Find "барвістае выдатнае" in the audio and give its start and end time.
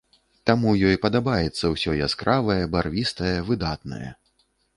2.77-4.09